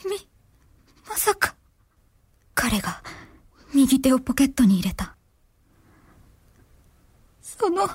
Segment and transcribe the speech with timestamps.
[0.00, 0.16] 君、
[1.08, 1.54] まさか。
[2.54, 3.02] 彼が
[3.74, 5.16] 右手をポケットに入れた。
[7.42, 7.88] その、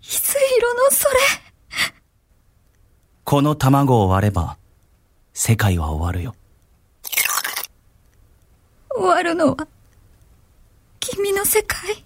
[0.00, 1.18] 水色のそれ。
[3.24, 4.56] この卵を割れば、
[5.34, 6.34] 世界は終わるよ。
[8.90, 9.68] 終わるのは、
[11.00, 12.04] 君の世界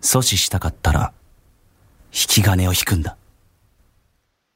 [0.00, 1.12] 阻止したかったら、
[2.12, 3.16] 引き金を引くんだ。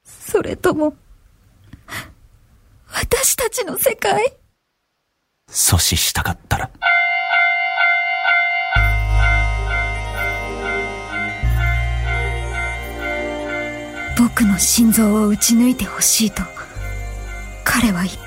[0.05, 0.97] それとも、
[2.95, 4.23] 私たちの世界
[5.51, 6.71] 阻止したかったら。
[14.17, 16.43] 僕の心臓を撃ち抜いてほしいと、
[17.65, 18.24] 彼は言った。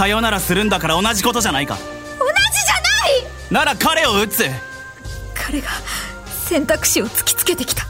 [0.00, 1.76] さよならするんだから同じことじゃないか。
[1.76, 4.44] 同じじゃないなら彼を撃つ
[5.34, 5.68] 彼が
[6.26, 7.84] 選択肢を突きつけてきた。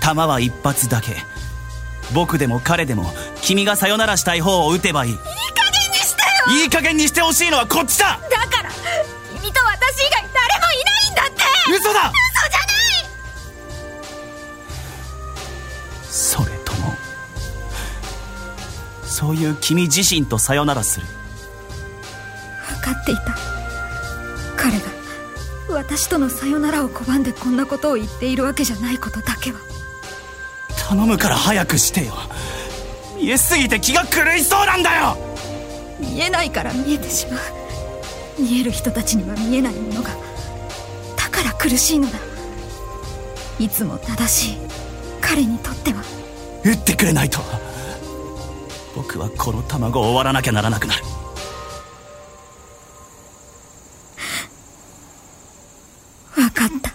[0.00, 1.14] 弾は一発だけ。
[2.12, 5.12] 僕でも彼でも、君がさよならしたい方を撃てばいい。
[5.12, 8.70] いい加減にしてよいい加減にしてほしいのはこっちだだから
[9.40, 11.44] 君と私以外誰もいないんだって
[11.76, 12.12] 嘘だ
[19.18, 21.06] そういう君自身とさよならする。
[22.68, 23.36] 分かっていた。
[24.56, 24.84] 彼が
[25.68, 29.58] 私とのさよならを拒んでこんなことを言っているわけじゃないことだけは。
[30.88, 32.14] 頼むから早くしてよ。
[33.16, 35.16] 見えすぎて気が狂いそうなんだよ。
[35.98, 37.40] 見えないから見えてしまう。
[38.40, 40.10] 見える人たちには見えないものが。
[41.16, 42.20] だから苦しいのだ。
[43.58, 44.58] いつも正しい
[45.20, 46.04] 彼にとっては。
[46.62, 47.40] 撃ってくれないと。
[48.98, 51.04] 僕はこの卵を終わらなきゃならなくなる。
[56.34, 56.90] 分かった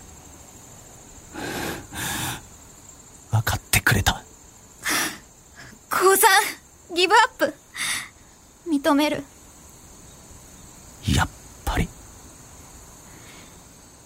[3.32, 4.22] 分かってくれた。
[5.90, 6.30] 降参
[6.94, 7.54] ギブアップ
[8.70, 9.24] 認める
[11.08, 11.30] やっ
[11.64, 11.88] ぱり。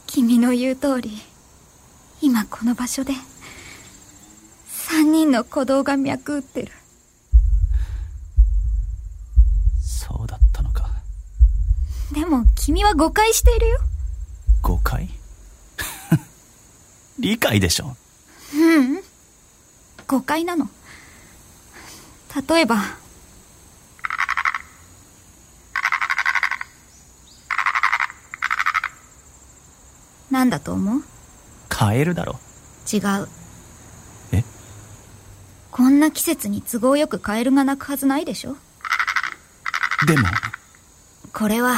[0.06, 1.18] 君の言う通り
[2.22, 3.14] 今この場所で
[4.68, 6.72] 三人の鼓動が脈打ってる
[9.84, 10.90] そうだったのか。
[12.14, 13.80] でも君は誤解しているよ。
[14.62, 15.10] 誤解？
[17.20, 17.96] 理解でしょ？
[18.56, 19.04] うん。
[20.08, 20.70] 誤解なの。
[22.50, 22.78] 例えば。
[30.30, 31.04] なんだと思う？
[31.70, 32.40] カエルだろ。
[32.92, 33.28] 違う。
[34.34, 34.44] え？
[35.72, 38.58] こんな季節に都合よくカエルが鳴くはずないでしょ？
[40.06, 40.28] でも、
[41.34, 41.78] これは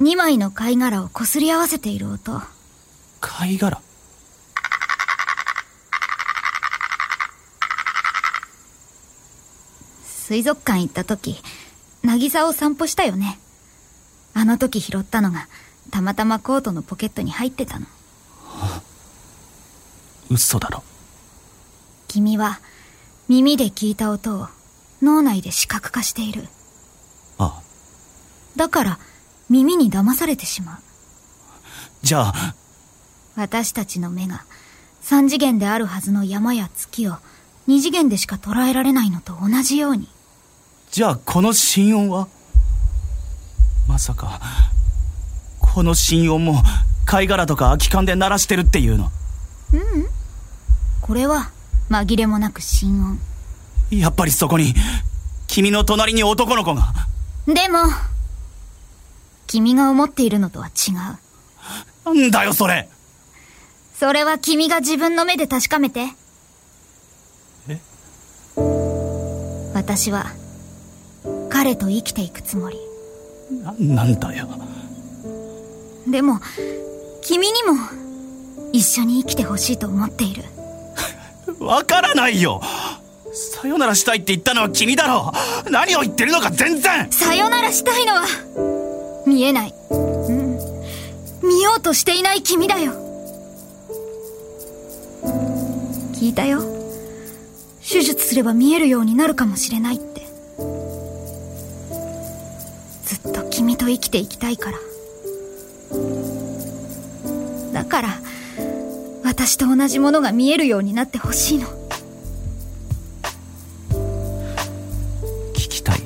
[0.00, 2.42] 2枚の貝殻をこすり合わせている音
[3.20, 3.80] 貝殻？
[10.04, 11.36] 水族館行った時
[12.04, 13.38] 渚を散歩したよね
[14.34, 15.48] あの時拾ったのが
[15.90, 17.86] たまたまコートのポケットに入ってたの
[20.28, 20.82] 嘘だろ。
[22.08, 22.60] 君は
[23.28, 24.48] 耳で聞いた音を
[25.00, 26.48] 脳内で視覚化している
[27.38, 27.62] ああ。
[28.56, 28.98] だから
[29.48, 30.78] 耳に騙されてしまう。
[32.02, 32.54] じゃあ、
[33.36, 34.44] 私たちの目が
[35.00, 37.16] 三次元であるはずの山や月を
[37.66, 40.08] 二次元でしか捉えられないのと同じように。
[40.90, 42.28] じゃあこの心音は？
[43.88, 44.40] まさか、
[45.60, 46.62] この心音も
[47.04, 49.10] 貝殻とか空き缶で鳴らしてるっていうの？
[51.02, 51.50] これは
[51.88, 53.20] 紛れもなく心音。
[53.90, 54.74] やっぱりそこに、
[55.46, 56.92] 君の隣に男の子が？
[57.46, 57.78] でも
[59.56, 62.14] 君が思っているのとは違う。
[62.14, 62.90] なんだよそれ。
[63.98, 66.08] それは君が自分の目で確かめて。
[67.66, 67.80] え？
[69.72, 70.26] 私は
[71.48, 72.76] 彼と生きていくつもり。
[73.62, 74.46] な、なんだよ。
[76.06, 76.38] でも
[77.22, 77.72] 君にも
[78.74, 80.44] 一緒に生きてほしいと思っている。
[81.64, 82.60] わからないよ。
[83.32, 85.32] さよならしたいって言ったのは君だろ
[85.70, 87.10] 何を言ってるのか全然。
[87.10, 88.75] さよならしたいのは
[89.26, 89.74] 見えない。
[89.90, 90.58] うん。
[91.42, 92.92] 見ようとしていない君だよ。
[96.14, 96.62] 聞いたよ。
[97.88, 100.26] 手術すれば見えるようになるかもしれないって。
[103.04, 104.78] ずっと君と生きていきたいから。
[107.72, 108.08] だから
[109.22, 111.66] 私と同じものが見えるようになってほしいの。
[115.52, 116.02] 聞きたい。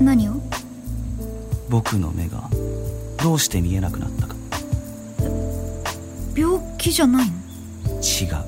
[0.00, 0.43] 何を？
[1.74, 2.48] 僕の目が
[3.20, 4.36] どうして見えなくなったか。
[6.36, 7.32] 病気じゃないの？
[8.00, 8.44] 違う。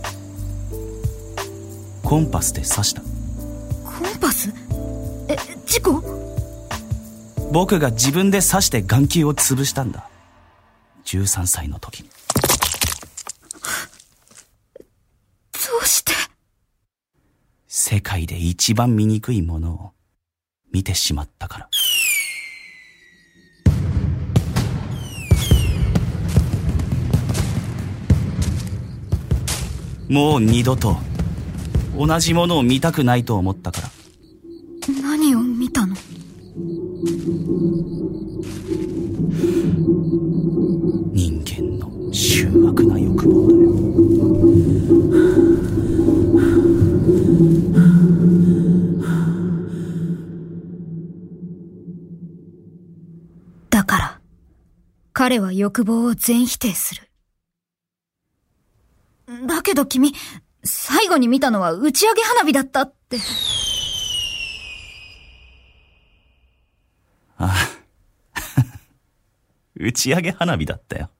[2.05, 3.03] コンパスで刺した。
[3.03, 3.09] コ
[4.09, 4.55] ンパス？
[5.29, 5.37] え
[5.67, 6.01] 事故？
[7.51, 10.09] 僕が自分で刺して眼球を潰したんだ。
[11.05, 12.09] 13歳の時に。
[12.09, 12.15] ど
[15.83, 16.13] うして？
[17.67, 19.91] 世界で一番醜いものを
[20.73, 21.69] 見てしまったから
[30.09, 30.97] もう二度と
[31.97, 33.91] 同じものを見たくないと思ったから。
[35.03, 35.97] 何を見たの？
[41.13, 43.67] 人間の醜悪な欲望だよ。
[53.71, 54.21] だから
[55.13, 57.03] 彼は欲望を全否定する。
[57.03, 57.06] だ
[59.67, 60.15] けど君
[60.65, 63.19] 最後に見たのは打ち上げ花火だったって。
[67.39, 67.55] ああ
[69.77, 71.11] 打ち上げ花火だったよ。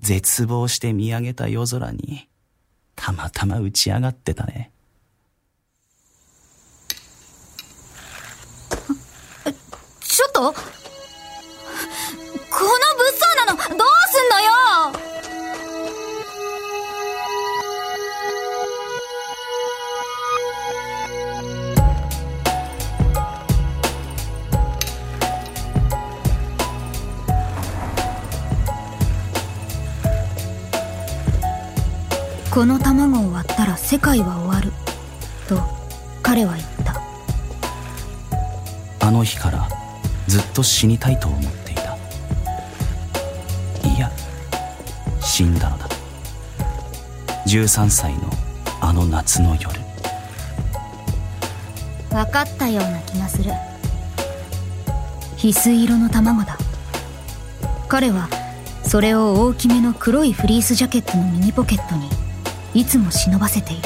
[0.00, 2.28] 絶望して見上げた夜空に
[2.96, 4.72] たまたま打ち上がってたね。
[10.00, 10.54] ちょっと？
[32.62, 34.70] この卵を割ったら世界は終わる。
[35.48, 35.60] と
[36.22, 37.02] 彼は言った。
[39.04, 39.68] あの日から
[40.28, 41.96] ずっと死にたいと思っていた。
[43.84, 44.08] いや
[45.20, 45.88] 死んだのだ。
[47.48, 48.30] 13歳の
[48.80, 49.68] あの夏の夜。
[52.10, 53.50] 分かったような気がする。
[55.36, 56.56] 翡翠色の卵だ。
[57.88, 58.28] 彼は
[58.84, 62.21] それを大きめの黒いフリースジャケットの右ポケットに
[62.74, 63.82] いつも忍ばせている。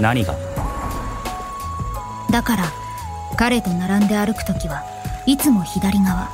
[0.00, 0.34] 何が？
[2.30, 2.64] だから
[3.36, 4.84] 彼と並んで歩く時は
[5.26, 6.30] いつも左側。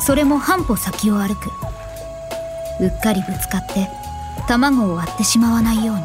[0.00, 1.50] それも半歩先を歩く。
[2.80, 3.88] うっかりぶつかって
[4.46, 6.02] 卵を割ってしまわないように。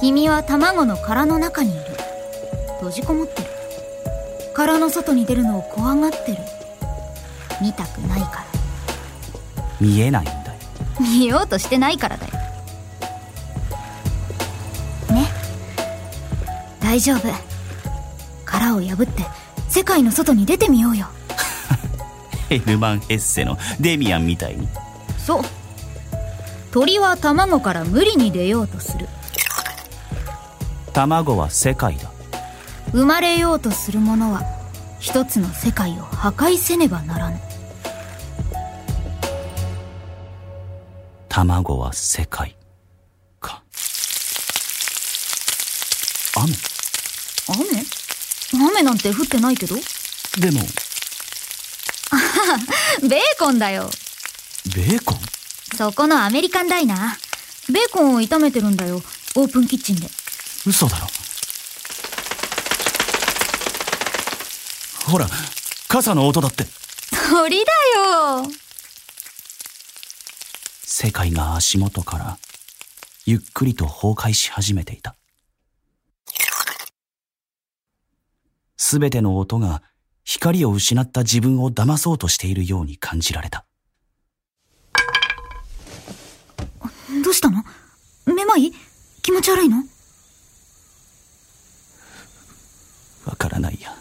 [0.00, 1.80] 君は卵の殻の中にいる。
[2.76, 3.48] 閉じこもってる。
[4.54, 6.38] 殻の外に出るのを怖がってる。
[7.62, 8.44] 見たくないから。
[9.80, 10.45] 見えないんだよ
[11.00, 12.32] 見ようとしてないからだよ。
[15.12, 15.28] ね。
[16.80, 17.28] 大丈夫。
[18.44, 19.24] 殻を破って
[19.68, 21.06] 世界の外に出てみようよ。
[22.48, 24.68] ヘルマン・ヘッセのデミアンみたいに。
[25.18, 25.42] そう。
[26.70, 29.08] 鳥は卵から無理に出ようとする。
[30.92, 32.10] 卵は世界だ。
[32.92, 34.42] 生まれようとするものは
[34.98, 37.40] 一つの世界を破壊せねばならぬ
[41.36, 42.56] 卵は世界
[43.40, 43.62] か。
[46.34, 46.54] 雨。
[48.54, 48.70] 雨？
[48.70, 49.76] 雨なんて降ってないけど？
[50.38, 50.62] でも。
[53.06, 53.90] ベーコンだよ。
[54.74, 55.20] ベーコン？
[55.76, 57.70] そこのアメリカンダイナー。
[57.70, 59.02] ベーコンを炒めてるんだよ。
[59.34, 60.08] オープンキッチンで。
[60.64, 61.06] 嘘だろ。
[65.04, 65.28] ほら
[65.86, 66.66] 傘の音だって。
[67.28, 68.50] 鳥だよ
[70.98, 72.38] 世界が足元から
[73.26, 75.14] ゆっくりと崩壊し始めていた。
[78.78, 79.82] すべての音が
[80.24, 83.66] 光を失った自分を騙そうとしているように感じられた。
[87.22, 87.62] どうしたの？
[88.34, 88.72] めまい？
[89.20, 89.76] 気持ち悪いの？
[93.26, 93.94] わからないや。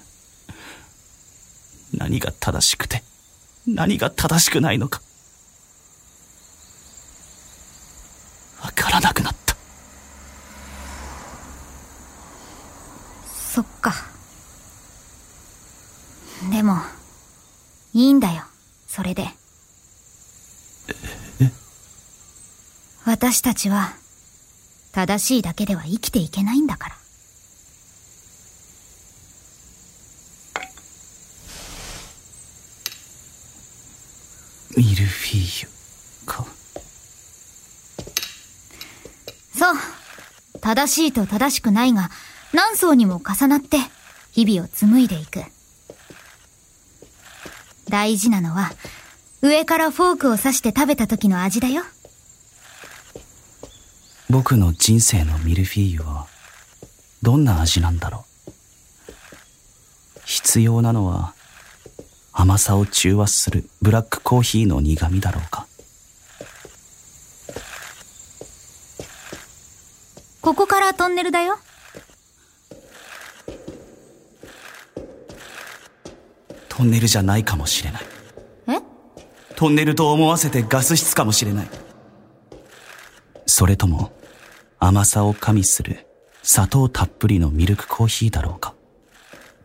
[1.94, 3.04] 何が正しくて
[3.68, 5.02] 何が正しくないのか
[8.76, 9.56] からなくなった。
[13.28, 13.94] そっか。
[16.52, 16.78] でも
[17.94, 18.44] いいんだよ。
[18.88, 19.28] それで。
[23.06, 23.94] 私たちは
[24.92, 26.96] 正しいだけでは生きていけないんだから。
[34.76, 35.70] ミルフィーユ
[36.26, 36.46] か
[39.58, 39.76] そう
[40.66, 42.10] 正しいと正しくないが
[42.52, 43.78] 何層にも重なって
[44.32, 45.44] 日々を紡いでいく。
[47.88, 48.72] 大事なのは、
[49.44, 51.84] 上からフォークを刺して食べた時の味だよ。
[54.28, 56.26] 僕の人生のミルフィーユは、
[57.22, 58.52] どんな味なんだろう。
[60.26, 61.36] 必要なのは、
[62.34, 65.65] 甘さを中和するブラックコーヒーの苦味だろうか。
[70.46, 71.58] ここからトンネルだよ。
[76.70, 78.04] トンネルじゃないかもしれない。
[78.68, 78.80] え？
[79.56, 81.68] トンネルと思わせてガス室かもしれない。
[83.48, 84.12] それとも、
[84.78, 86.06] 甘さを加味する
[86.44, 88.76] 砂糖たっぷりのミルクコーヒーだろうか。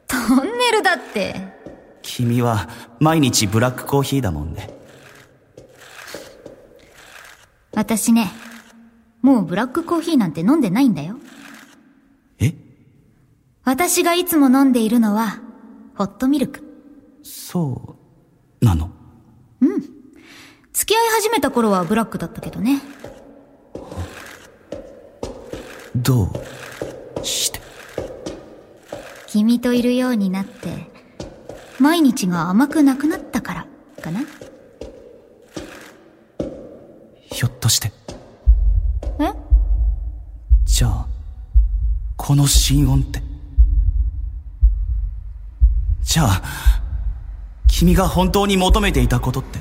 [0.07, 1.43] トンネルだって。
[2.01, 2.71] 君は
[3.01, 4.71] 毎日ブラックコーヒーだもんね。
[7.75, 8.33] 私ね、
[9.23, 11.17] もうブラックコーヒーなんて飲んでないんだよ。
[12.39, 12.55] え？
[13.65, 15.41] 私がいつも飲んでいるのは、
[15.95, 16.63] ホットミルク。
[17.23, 17.97] そ
[18.61, 18.91] う、なの？
[20.73, 22.81] 付き合い始めた頃はブラックだったけどね。
[25.95, 26.33] ど
[27.21, 27.61] うして？
[29.27, 30.91] 君といるようになって、
[31.79, 33.67] 毎日が甘くなくなったから、
[34.03, 34.21] かな
[37.31, 37.93] ひょっとして、
[42.23, 43.23] この心音って。
[46.03, 46.43] じゃあ、
[47.67, 49.59] 君が本当に求めていたことって。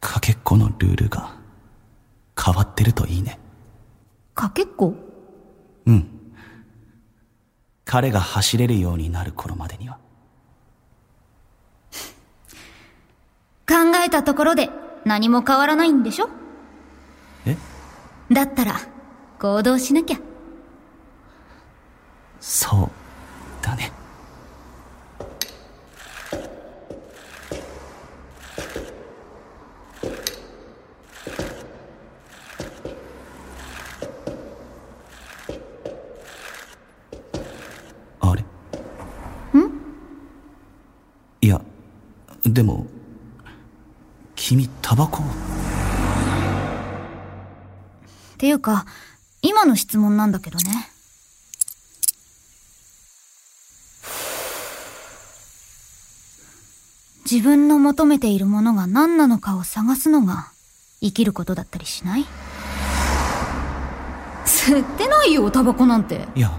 [0.00, 1.34] かけっこのルールが
[2.38, 3.40] 変わってるといいね。
[4.34, 4.94] かけっこ？
[5.86, 6.08] うん。
[7.86, 9.98] 彼が走れるようになる頃までには。
[13.66, 14.68] 考えたところで
[15.04, 16.28] 何も変わらないんでしょ？
[17.46, 17.56] え？
[18.30, 18.76] だったら、
[19.40, 20.18] 行動しなきゃ。
[22.40, 22.90] そう
[23.64, 23.92] だね。
[38.20, 38.42] あれ？
[38.42, 38.44] ん？
[41.40, 41.60] いや、
[42.44, 42.91] でも、君
[44.92, 45.26] タバコっ
[48.36, 48.84] ていうか、
[49.40, 50.90] 今の質問なんだけどね。
[57.24, 60.48] 自分の求めているものが何なのかを探すのが
[61.00, 62.26] 生きることだったりしない？
[64.44, 66.28] 吸ってないよ、タバコなんて。
[66.34, 66.50] いや、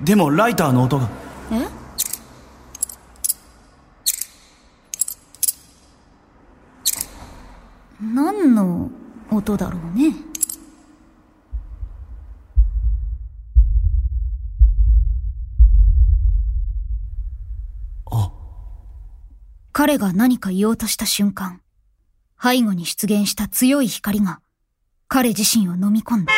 [0.00, 1.08] でもライターの音が。
[1.50, 1.79] え？
[8.32, 8.90] 何の
[9.32, 10.14] 音だろうね。
[18.08, 18.30] あ、
[19.72, 21.60] 彼が何か言おうとした瞬間、
[22.40, 24.40] 背後に出現した強い光が
[25.08, 26.32] 彼自身を飲み込んだ。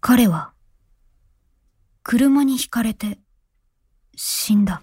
[0.00, 0.52] 彼は
[2.02, 3.18] 車にひかれて
[4.18, 4.80] 死んだ。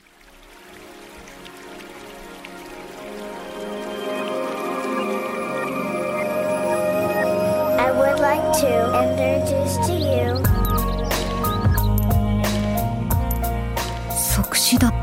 [14.11, 14.93] 即死だ。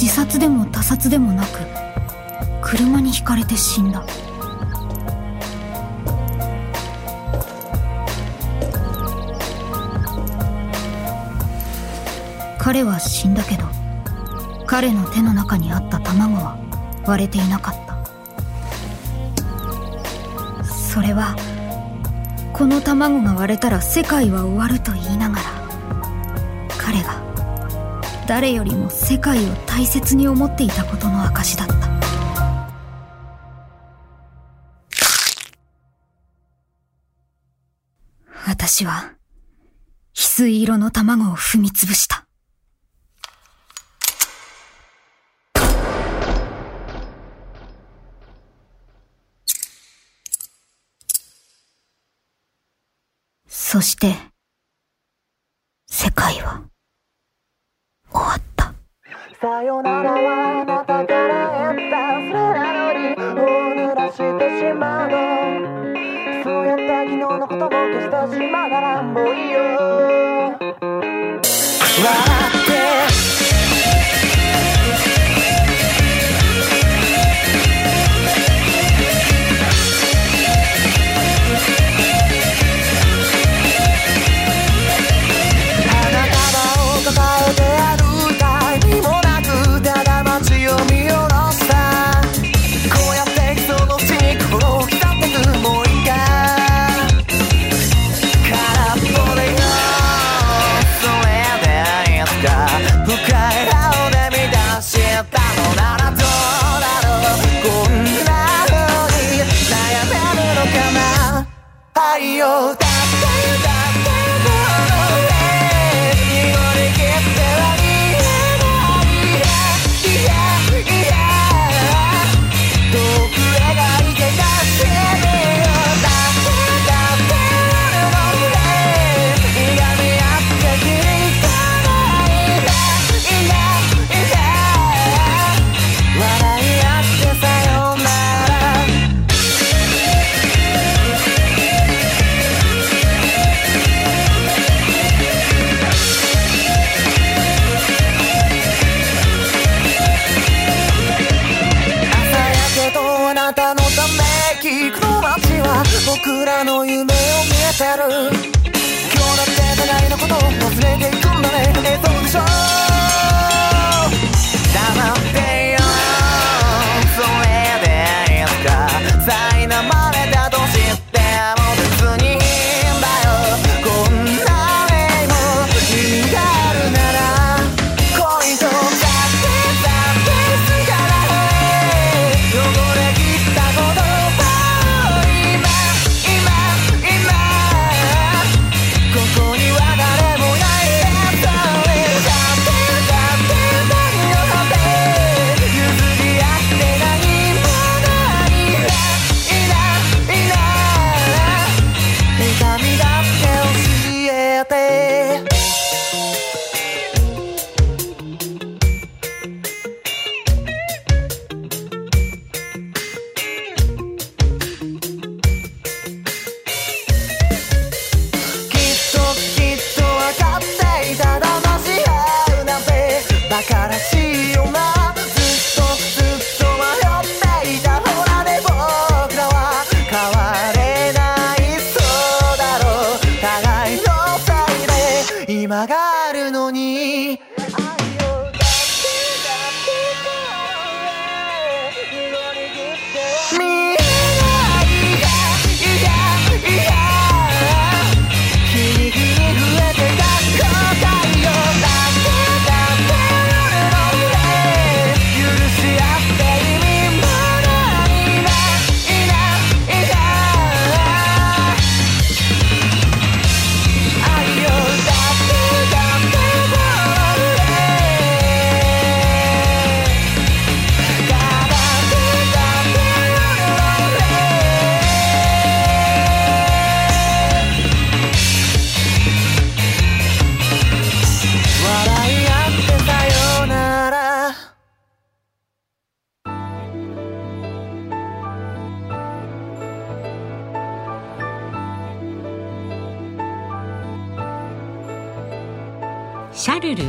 [0.00, 1.58] 自殺でも他殺でもなく、
[2.62, 4.04] 車にひかれて死んだ。
[12.66, 13.62] 彼は死んだけど、
[14.66, 16.58] 彼の手の中にあった卵は
[17.06, 17.74] 割れていなかっ
[20.56, 20.64] た。
[20.64, 21.36] それは、
[22.52, 25.42] この卵が割れたら世界は終わると言いながら、
[26.76, 27.22] 彼が
[28.26, 31.74] 誰よりも世界を大切に思っていたことの証だった
[38.44, 39.12] 私は
[40.16, 42.25] 翡翠色の卵を踏みつぶした
[53.76, 54.14] そして
[55.86, 56.62] 世界は
[58.10, 58.72] 終わった。
[59.38, 62.16] さよならはあなたから得た。
[62.16, 63.16] それなのにを
[63.76, 64.22] 濡らして
[64.60, 65.14] しまうの。
[66.42, 69.58] そうやって昨日のことを消してしまうならもういいよ。
[69.58, 70.72] 笑
[72.48, 72.72] って。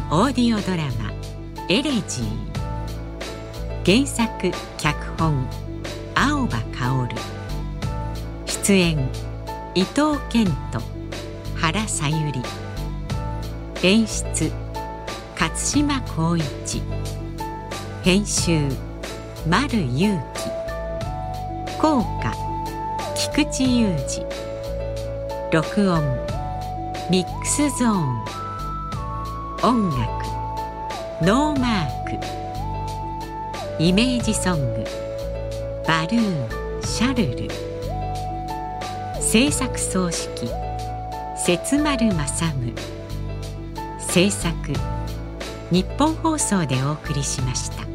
[0.09, 1.11] オーディオドラマ
[1.67, 2.27] 「エレジー」
[3.85, 5.45] 原作脚本
[6.15, 7.13] 青葉薫。
[8.45, 8.97] 出演
[9.75, 10.81] 伊藤健人
[11.55, 12.41] 原さゆり。
[13.83, 14.49] 演出
[15.37, 16.81] 勝島光一。
[18.01, 18.69] 編集
[19.45, 20.49] 丸裕樹
[21.81, 22.33] 効果
[23.13, 24.25] 菊池雄二。
[25.51, 26.01] 録音
[27.11, 28.46] ミックスゾーン。
[29.63, 29.97] 音楽。
[31.23, 32.03] ノーマー
[33.77, 33.83] ク。
[33.83, 34.83] イメージソング。
[35.87, 37.49] バルーンシャルル。
[39.19, 42.73] 制作総指揮節丸雅矛。
[43.99, 44.53] 制作。
[45.71, 47.86] ニッポン放送でお送りしました。